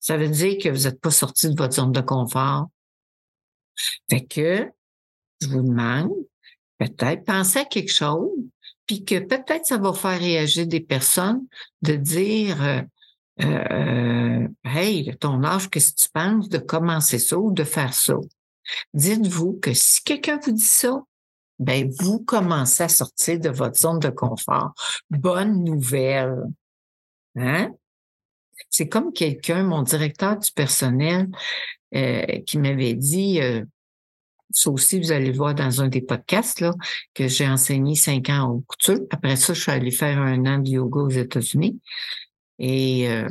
Ça 0.00 0.18
veut 0.18 0.28
dire 0.28 0.58
que 0.62 0.68
vous 0.68 0.84
n'êtes 0.84 1.00
pas 1.00 1.10
sorti 1.10 1.48
de 1.48 1.56
votre 1.56 1.76
zone 1.76 1.92
de 1.92 2.02
confort. 2.02 2.66
Fait 4.10 4.26
que, 4.26 4.70
je 5.40 5.48
vous 5.48 5.62
demande, 5.62 6.12
peut-être, 6.78 7.24
pensez 7.24 7.60
à 7.60 7.64
quelque 7.64 7.92
chose, 7.92 8.28
puis 8.86 9.04
que 9.04 9.18
peut-être 9.18 9.66
ça 9.66 9.78
va 9.78 9.92
faire 9.92 10.18
réagir 10.18 10.66
des 10.66 10.80
personnes 10.80 11.46
de 11.82 11.94
dire, 11.96 12.62
euh, 12.62 12.82
euh, 13.42 14.48
hey, 14.64 15.16
ton 15.18 15.42
âge, 15.44 15.68
qu'est-ce 15.68 15.92
que 15.92 16.00
tu 16.02 16.08
penses 16.08 16.48
de 16.48 16.58
commencer 16.58 17.18
ça 17.18 17.38
ou 17.38 17.52
de 17.52 17.64
faire 17.64 17.94
ça? 17.94 18.14
Dites-vous 18.94 19.54
que 19.54 19.72
si 19.74 20.02
quelqu'un 20.02 20.38
vous 20.42 20.52
dit 20.52 20.62
ça, 20.62 21.02
ben 21.58 21.90
vous 22.00 22.20
commencez 22.20 22.82
à 22.82 22.88
sortir 22.88 23.40
de 23.40 23.48
votre 23.48 23.78
zone 23.78 23.98
de 23.98 24.10
confort. 24.10 24.74
Bonne 25.10 25.64
nouvelle. 25.64 26.44
Hein? 27.36 27.70
C'est 28.70 28.88
comme 28.88 29.12
quelqu'un, 29.12 29.62
mon 29.62 29.82
directeur 29.82 30.38
du 30.38 30.50
personnel, 30.52 31.28
euh, 31.94 32.40
qui 32.46 32.58
m'avait 32.58 32.94
dit, 32.94 33.40
euh, 33.40 33.64
ça 34.56 34.70
aussi, 34.70 34.98
vous 34.98 35.12
allez 35.12 35.32
voir 35.32 35.54
dans 35.54 35.82
un 35.82 35.88
des 35.88 36.00
podcasts, 36.00 36.60
là, 36.60 36.72
que 37.12 37.28
j'ai 37.28 37.46
enseigné 37.46 37.94
cinq 37.94 38.30
ans 38.30 38.50
au 38.50 38.60
couture. 38.60 39.00
Après 39.10 39.36
ça, 39.36 39.52
je 39.52 39.60
suis 39.60 39.70
allée 39.70 39.90
faire 39.90 40.18
un 40.18 40.46
an 40.46 40.58
de 40.58 40.70
yoga 40.70 41.00
aux 41.00 41.10
États-Unis. 41.10 41.78
Et 42.58 43.06
euh, 43.10 43.28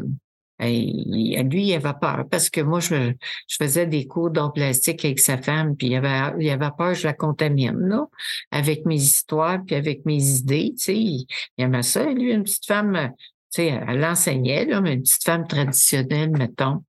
et, 0.60 1.44
lui, 1.44 1.67
il 1.67 1.74
avait 1.74 1.98
peur 2.00 2.25
parce 2.29 2.50
que 2.50 2.62
moi, 2.62 2.79
je, 2.79 3.13
faisais 3.50 3.88
des 3.88 4.05
cours 4.05 4.29
d'art 4.29 4.53
plastique 4.53 5.03
avec 5.03 5.20
sa 5.20 5.38
femme, 5.38 5.75
puis 5.75 5.88
il 5.88 5.96
avait, 5.96 6.34
il 6.39 6.50
avait 6.50 6.70
peur 6.77 6.94
je 6.94 7.08
la 7.08 7.13
contamine, 7.13 7.77
là, 7.79 8.05
avec 8.51 8.86
mes 8.86 8.96
histoires, 8.96 9.60
puis 9.65 9.75
avec 9.75 10.05
mes 10.05 10.24
idées, 10.24 10.74
tu 10.77 10.84
sais. 10.84 10.96
Il, 10.96 11.27
aimait 11.58 11.84
ça. 11.84 12.05
lui, 12.05 12.32
une 12.32 12.44
petite 12.44 12.67
femme, 12.67 13.12
tu 13.51 13.63
sais, 13.63 13.82
elle 13.88 14.05
enseignait, 14.05 14.65
là, 14.65 14.79
mais 14.79 14.94
une 14.94 15.01
petite 15.01 15.24
femme 15.24 15.48
traditionnelle, 15.48 16.32
mettons. 16.32 16.84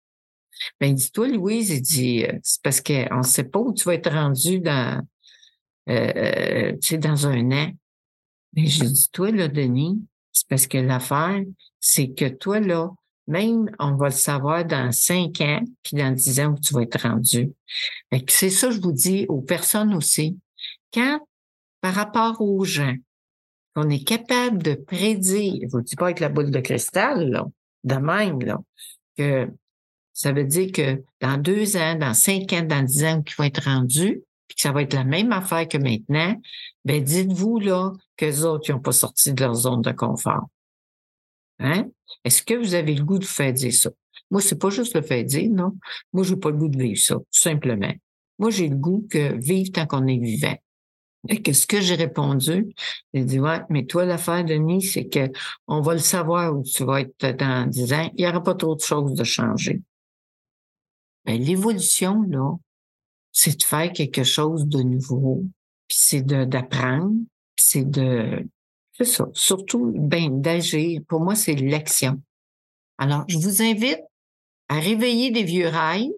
Ben, 0.81 0.95
dis-toi, 0.95 1.29
Louise, 1.29 1.71
il 1.71 1.83
dit, 1.83 2.25
euh, 2.25 2.39
c'est 2.43 2.63
parce 2.63 2.81
qu'on 2.81 3.19
ne 3.19 3.23
sait 3.23 3.45
pas 3.45 3.59
où 3.59 3.73
tu 3.73 3.85
vas 3.85 3.95
être 3.95 4.11
rendu 4.11 4.61
dans, 4.61 5.03
euh, 5.89 6.13
euh, 6.17 6.73
tu 6.81 6.89
sais, 6.89 6.99
dans 6.99 7.27
un 7.27 7.51
an. 7.53 7.73
Mais 8.53 8.63
ben, 8.63 8.67
je 8.67 8.85
dis, 8.85 9.09
toi, 9.13 9.31
là, 9.31 9.49
Denis, 9.49 10.03
c'est 10.33 10.49
parce 10.49 10.67
que 10.67 10.79
l'affaire, 10.79 11.43
c'est 11.81 12.09
que 12.09 12.29
toi, 12.29 12.61
là, 12.61 12.91
même, 13.27 13.71
on 13.79 13.97
va 13.97 14.07
le 14.07 14.13
savoir 14.13 14.65
dans 14.65 14.93
cinq 14.93 15.41
ans, 15.41 15.63
puis 15.83 15.97
dans 15.97 16.13
dix 16.13 16.41
ans 16.41 16.53
où 16.53 16.61
tu 16.61 16.75
vas 16.75 16.83
être 16.83 17.03
rendu. 17.03 17.53
C'est 18.29 18.51
ça, 18.51 18.71
je 18.71 18.81
vous 18.81 18.93
dis 18.93 19.27
aux 19.29 19.41
personnes 19.41 19.95
aussi. 19.95 20.39
Quand, 20.95 21.21
par 21.81 21.95
rapport 21.95 22.41
aux 22.41 22.65
gens, 22.65 22.95
qu'on 23.75 23.91
est 23.91 24.05
capable 24.05 24.63
de 24.63 24.75
prédire, 24.75 25.59
je 25.63 25.69
vous 25.69 25.83
dis 25.83 25.97
pas 25.97 26.07
avec 26.07 26.21
la 26.21 26.29
boule 26.29 26.51
de 26.51 26.61
cristal, 26.61 27.31
là, 27.31 27.45
de 27.85 27.95
même, 27.97 28.41
là, 28.41 28.59
que 29.17 29.51
ça 30.17 30.33
veut 30.33 30.45
dire 30.45 30.73
que 30.73 31.03
dans 31.21 31.37
deux 31.37 31.77
ans, 31.77 31.95
dans 31.95 32.15
cinq 32.15 32.51
ans, 32.55 32.63
dans 32.63 32.83
dix 32.83 33.05
ans, 33.05 33.21
qui 33.21 33.35
vont 33.35 33.45
être 33.45 33.65
rendus, 33.65 34.23
puis 34.49 34.55
que 34.55 34.63
ça 34.63 34.73
va 34.73 34.81
être 34.81 34.95
la 34.95 35.05
même 35.05 35.31
affaire 35.31 35.69
que 35.69 35.77
maintenant, 35.77 36.41
ben 36.87 37.05
dites-vous 37.05 37.59
là 37.59 37.93
que 38.17 38.25
les 38.25 38.43
autres 38.43 38.73
n'ont 38.73 38.81
pas 38.81 38.93
sorti 38.93 39.35
de 39.35 39.45
leur 39.45 39.53
zone 39.53 39.83
de 39.83 39.93
confort. 39.93 40.49
Hein? 41.59 41.91
Est-ce 42.25 42.43
que 42.43 42.55
vous 42.55 42.73
avez 42.73 42.95
le 42.95 43.05
goût 43.05 43.19
de 43.19 43.27
faire 43.27 43.53
dire 43.53 43.75
ça? 43.75 43.91
Moi, 44.31 44.41
c'est 44.41 44.59
pas 44.59 44.71
juste 44.71 44.95
le 44.95 45.03
fait 45.03 45.23
dire, 45.23 45.51
non. 45.51 45.73
Moi, 46.15 46.25
j'ai 46.25 46.37
pas 46.37 46.51
le 46.51 46.57
goût 46.57 46.69
de 46.69 46.79
vivre 46.79 46.99
ça, 46.99 47.17
tout 47.17 47.25
simplement. 47.31 47.93
Moi, 48.39 48.49
j'ai 48.49 48.71
le 48.71 48.77
goût 48.77 49.07
que 49.11 49.39
vivre 49.39 49.71
tant 49.71 49.87
qu'on 49.87 50.07
est 50.07 50.19
vivant. 50.19 50.57
Et 51.29 51.43
que 51.43 51.53
ce 51.53 51.67
que 51.67 51.83
j'ai 51.83 51.95
répondu, 51.95 52.75
j'ai 53.13 53.25
dit, 53.25 53.39
ouais, 53.39 53.61
mais 53.69 53.85
toi, 53.85 54.07
l'affaire, 54.07 54.47
Denis, 54.47 54.81
c'est 54.81 55.09
que 55.09 55.31
on 55.69 55.83
va 55.83 55.93
le 55.93 56.01
savoir 56.01 56.57
où 56.57 56.63
tu 56.63 56.85
vas 56.85 57.03
être 57.03 57.37
dans 57.37 57.69
10 57.69 57.93
ans. 57.93 58.11
Il 58.15 58.25
n'y 58.25 58.29
aura 58.29 58.43
pas 58.43 58.55
trop 58.55 58.75
de 58.75 58.81
choses 58.81 59.13
de 59.13 59.25
changer. 59.25 59.83
Ben, 61.26 61.40
l'évolution, 61.40 62.23
là, 62.23 62.54
c'est 63.33 63.59
de 63.59 63.62
faire 63.62 63.92
quelque 63.92 64.25
chose 64.25 64.66
de 64.66 64.80
nouveau, 64.80 65.45
puis 65.88 65.99
c'est 66.00 66.23
d'apprendre, 66.23 67.14
puis 67.56 67.66
c'est 67.66 67.90
de, 67.90 68.47
c'est 68.97 69.04
ça, 69.04 69.28
surtout, 69.35 69.92
ben, 69.95 70.40
d'agir. 70.40 71.00
Pour 71.06 71.21
moi, 71.21 71.35
c'est 71.35 71.54
l'action. 71.54 72.23
Alors, 72.97 73.25
je 73.28 73.37
vous 73.37 73.61
invite 73.61 74.00
à 74.68 74.80
réveiller 74.80 75.30
des 75.30 75.42
vieux 75.42 75.68
rails. 75.68 76.12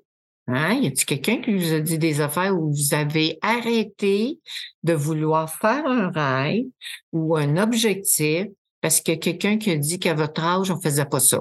Hein? 0.47 0.75
Y 0.75 0.87
a-t-il 0.87 1.05
quelqu'un 1.05 1.43
qui 1.43 1.55
vous 1.57 1.73
a 1.73 1.81
dit 1.81 1.99
des 1.99 2.21
affaires 2.21 2.57
où 2.57 2.71
vous 2.71 2.95
avez 2.95 3.39
arrêté 3.43 4.39
de 4.85 4.95
vouloir 4.95 5.53
faire 5.53 5.85
un 5.87 6.11
rail 6.11 6.71
ou 7.13 7.37
un 7.37 7.57
objectif 7.57 8.47
parce 8.81 9.01
que 9.01 9.13
quelqu'un 9.13 9.59
qui 9.59 9.71
a 9.71 9.77
dit 9.77 9.99
qu'à 9.99 10.15
votre 10.15 10.43
âge, 10.43 10.71
on 10.71 10.81
faisait 10.81 11.05
pas 11.05 11.21
ça? 11.21 11.41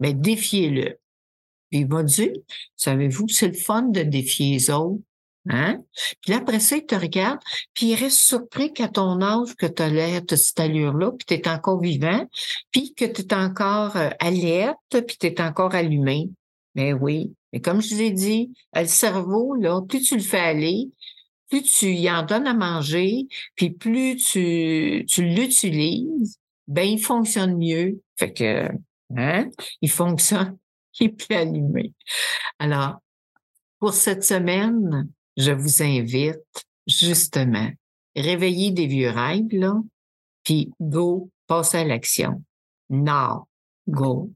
Mais 0.00 0.12
défiez-le. 0.12 0.98
Il 1.70 1.88
m'a 1.88 2.02
dit, 2.02 2.30
savez-vous, 2.76 3.28
c'est 3.28 3.48
le 3.48 3.54
fun 3.54 3.82
de 3.82 4.02
défier 4.02 4.52
les 4.52 4.70
autres. 4.70 5.02
Hein? 5.50 5.82
Puis 6.20 6.32
là, 6.32 6.38
après 6.38 6.60
ça, 6.60 6.76
il 6.76 6.84
te 6.84 6.94
regarde, 6.94 7.38
puis 7.72 7.86
il 7.86 7.94
reste 7.94 8.18
surpris 8.18 8.72
qu'à 8.72 8.88
ton 8.88 9.22
âge, 9.22 9.54
que 9.56 9.66
tu 9.66 9.82
as 9.82 9.88
l'air 9.88 10.22
de 10.22 10.36
cette 10.36 10.60
allure-là, 10.60 11.12
puis 11.12 11.26
tu 11.26 11.34
es 11.34 11.48
encore 11.48 11.80
vivant, 11.80 12.26
puis 12.70 12.92
que 12.94 13.06
tu 13.06 13.22
es 13.22 13.34
encore 13.34 13.96
euh, 13.96 14.10
alerte, 14.20 15.00
puis 15.06 15.16
tu 15.18 15.26
es 15.26 15.40
encore 15.40 15.74
allumé. 15.74 16.28
Mais 16.74 16.92
ben 16.92 17.00
oui. 17.00 17.32
Mais 17.52 17.60
comme 17.60 17.80
je 17.80 17.94
vous 17.94 18.02
ai 18.02 18.10
dit, 18.10 18.52
le 18.74 18.86
cerveau, 18.86 19.54
là, 19.54 19.80
plus 19.80 20.02
tu 20.02 20.16
le 20.16 20.22
fais 20.22 20.38
aller, 20.38 20.90
plus 21.48 21.62
tu 21.62 21.86
y 21.94 22.10
en 22.10 22.24
donnes 22.24 22.46
à 22.46 22.54
manger, 22.54 23.26
puis 23.54 23.70
plus 23.70 24.16
tu, 24.16 25.06
tu 25.08 25.22
l'utilises, 25.22 26.38
ben 26.66 26.86
il 26.86 27.00
fonctionne 27.00 27.56
mieux. 27.56 28.02
Fait 28.16 28.32
que, 28.32 28.68
hein, 29.16 29.48
il 29.80 29.90
fonctionne, 29.90 30.58
allumé. 31.30 31.92
Alors, 32.58 32.98
pour 33.78 33.94
cette 33.94 34.24
semaine, 34.24 35.08
je 35.36 35.52
vous 35.52 35.82
invite 35.82 36.66
justement, 36.88 37.70
réveiller 38.16 38.70
des 38.72 38.86
vieux 38.86 39.10
rêves, 39.10 39.52
là, 39.52 39.74
puis 40.44 40.72
go, 40.80 41.30
passe 41.46 41.74
à 41.74 41.84
l'action. 41.84 42.42
Now, 42.90 43.46
go. 43.86 44.32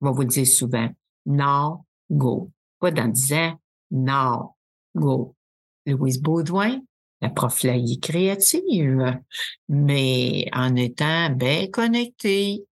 On 0.00 0.06
va 0.06 0.12
vous 0.12 0.22
le 0.22 0.28
dire 0.28 0.46
souvent. 0.46 0.88
Now, 1.26 1.86
go. 2.10 2.50
Pas 2.78 2.90
dans 2.90 3.08
10 3.08 3.32
ans. 3.32 3.60
Now, 3.90 4.56
go. 4.94 5.34
Louise 5.86 6.20
Baudouin, 6.20 6.80
la 7.20 7.30
prof 7.30 7.64
créative, 8.00 9.20
mais 9.68 10.48
en 10.52 10.76
étant 10.76 11.30
bien 11.30 11.68
connectée. 11.68 12.64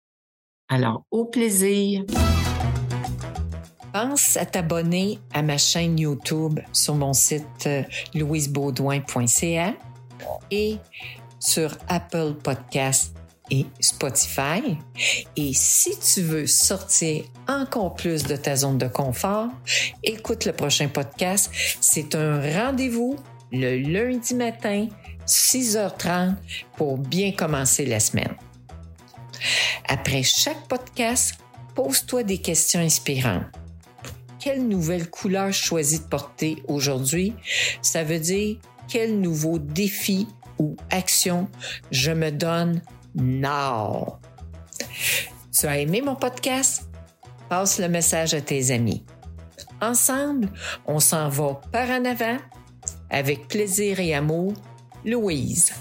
Alors, 0.70 1.06
au 1.12 1.26
plaisir. 1.26 2.06
Pense 3.94 4.38
à 4.38 4.46
t'abonner 4.46 5.20
à 5.34 5.42
ma 5.42 5.58
chaîne 5.58 6.00
YouTube 6.00 6.60
sur 6.72 6.96
mon 6.96 7.14
site 7.14 7.44
euh, 7.68 7.84
louisebaudouin.ca 8.14 9.74
et 10.50 10.78
sur 11.40 11.78
Apple 11.90 12.36
Podcasts 12.42 13.14
et 13.50 13.66
Spotify. 13.80 14.78
Et 15.36 15.54
si 15.54 16.00
tu 16.00 16.22
veux 16.22 16.48
sortir 16.48 17.24
encore 17.50 17.96
plus 17.96 18.24
de 18.24 18.38
ta 18.38 18.56
zone 18.56 18.78
de 18.78 18.88
confort, 18.88 19.48
écoute 20.04 20.46
le 20.46 20.54
prochain 20.54 20.88
podcast. 20.88 21.52
C'est 21.82 22.16
un 22.16 22.40
rendez-vous 22.40 23.18
le 23.52 23.78
lundi 23.78 24.36
matin, 24.36 24.88
6h30, 25.28 26.36
pour 26.78 26.98
bien 26.98 27.34
commencer 27.34 27.86
la 27.86 28.00
semaine. 28.00 28.36
Après 29.90 30.24
chaque 30.24 30.68
podcast, 30.70 31.36
pose-toi 31.76 32.24
des 32.24 32.38
questions 32.38 32.80
inspirantes 32.80 33.61
quelle 34.42 34.68
nouvelle 34.68 35.10
couleur 35.10 35.52
je 35.52 35.62
choisis 35.62 36.04
de 36.04 36.08
porter 36.08 36.64
aujourd'hui, 36.68 37.34
ça 37.82 38.04
veut 38.04 38.20
dire 38.20 38.58
quel 38.88 39.22
nouveau 39.22 39.60
défi 39.60 40.28
ou 40.58 40.76
action 40.90 41.48
je 41.92 42.12
me 42.12 42.32
donne 42.32 42.82
now? 43.16 44.18
Tu 45.58 45.68
as 45.68 45.78
aimé 45.78 46.02
mon 46.02 46.16
podcast? 46.16 46.90
Passe 47.50 47.80
le 47.80 47.88
message 47.88 48.34
à 48.34 48.42
tes 48.42 48.72
amis. 48.72 49.04
Ensemble, 49.80 50.50
on 50.86 51.00
s'en 51.00 51.30
va 51.30 51.62
par 51.72 51.90
en 51.90 52.06
avant 52.06 52.38
avec 53.10 53.48
plaisir 53.48 54.00
et 54.00 54.14
amour. 54.14 54.54
Louise. 55.06 55.74